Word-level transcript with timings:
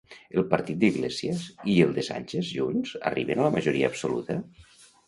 El 0.41 0.45
partit 0.53 0.79
d'Iglesias 0.83 1.43
i 1.75 1.77
el 1.89 1.93
de 1.99 2.07
Sánchez 2.09 2.51
junts 2.57 2.99
arriben 3.13 3.45
a 3.45 3.49
la 3.51 3.57
majoria 3.61 3.95
absoluta? 3.95 4.43